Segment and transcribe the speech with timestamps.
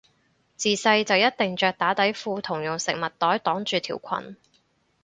[0.55, 4.35] 自細就一定着打底褲同用食物袋擋住條裙